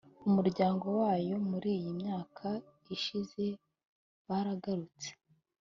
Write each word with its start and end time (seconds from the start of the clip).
umuryango 0.27 0.85
wayo 0.99 1.35
muri 1.49 1.69
iyi 1.77 1.91
myaka 2.01 2.47
ishize 2.95 3.43
baragarutse 4.27 5.09